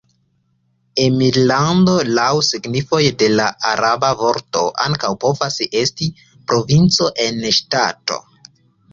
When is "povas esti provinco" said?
5.25-7.11